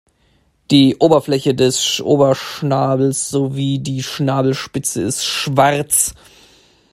Die 0.71 0.95
Oberfläche 0.95 1.53
des 1.53 2.01
Oberschnabels 2.03 3.29
sowie 3.29 3.77
die 3.77 4.01
Schnabelspitze 4.01 4.99
ist 5.03 5.23
schwarz. 5.23 6.15